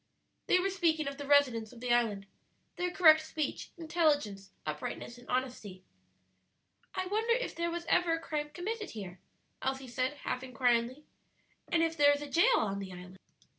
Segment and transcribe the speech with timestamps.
[0.47, 2.25] They were speaking of the residents of the island
[2.75, 5.83] their correct speech, intelligence, uprightness, and honesty.
[6.95, 9.19] "I wonder if there was ever a crime committed here?"
[9.61, 11.05] Elsie said, half inquiringly.
[11.67, 13.19] "And if there is a jail on the island?"